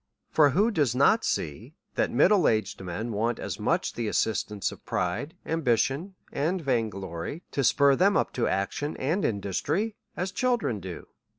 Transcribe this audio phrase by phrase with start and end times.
[0.31, 4.83] For who does not see that middle aged men want as much the assistance of
[4.83, 10.79] pride, ambition, and vain glory, to spur them up to action and industry, as children
[10.79, 11.05] do